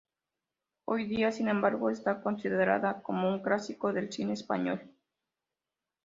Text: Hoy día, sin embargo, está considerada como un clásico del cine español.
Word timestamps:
Hoy 0.85 1.05
día, 1.05 1.31
sin 1.31 1.47
embargo, 1.47 1.91
está 1.91 2.23
considerada 2.23 3.03
como 3.03 3.29
un 3.29 3.43
clásico 3.43 3.93
del 3.93 4.11
cine 4.11 4.33
español. 4.33 4.81